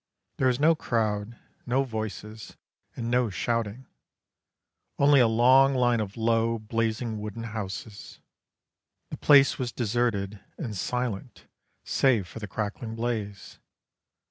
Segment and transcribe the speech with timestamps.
[0.37, 2.57] There was no crowd, no voices,
[2.95, 3.85] and no shouting;
[4.97, 8.19] only a long line of low, blazing wooden houses.
[9.11, 11.45] The place was deserted and silent
[11.83, 13.59] save for the crackling blaze.